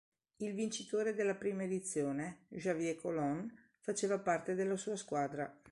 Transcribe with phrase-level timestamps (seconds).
[0.37, 5.55] Il vincitore della prima edizione, Javier Colon, faceva parte della sua squadra.